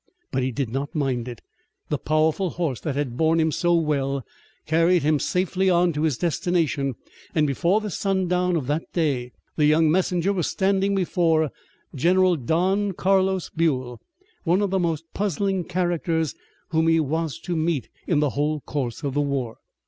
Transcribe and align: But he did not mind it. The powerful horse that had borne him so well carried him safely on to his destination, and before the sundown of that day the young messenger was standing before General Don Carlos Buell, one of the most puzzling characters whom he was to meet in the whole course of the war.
But 0.31 0.41
he 0.41 0.51
did 0.51 0.71
not 0.71 0.95
mind 0.95 1.27
it. 1.27 1.41
The 1.89 1.99
powerful 1.99 2.49
horse 2.49 2.79
that 2.79 2.95
had 2.95 3.17
borne 3.17 3.39
him 3.39 3.51
so 3.51 3.75
well 3.75 4.25
carried 4.65 5.03
him 5.03 5.19
safely 5.19 5.69
on 5.69 5.93
to 5.93 6.01
his 6.01 6.17
destination, 6.17 6.95
and 7.35 7.45
before 7.45 7.81
the 7.81 7.91
sundown 7.91 8.55
of 8.55 8.65
that 8.65 8.91
day 8.93 9.31
the 9.57 9.65
young 9.67 9.91
messenger 9.91 10.33
was 10.33 10.47
standing 10.47 10.95
before 10.95 11.51
General 11.93 12.35
Don 12.35 12.93
Carlos 12.93 13.51
Buell, 13.51 14.01
one 14.43 14.63
of 14.63 14.71
the 14.71 14.79
most 14.79 15.03
puzzling 15.13 15.65
characters 15.65 16.33
whom 16.69 16.87
he 16.87 16.99
was 16.99 17.37
to 17.41 17.55
meet 17.55 17.87
in 18.07 18.21
the 18.21 18.31
whole 18.31 18.59
course 18.61 19.03
of 19.03 19.13
the 19.13 19.21
war. 19.21 19.57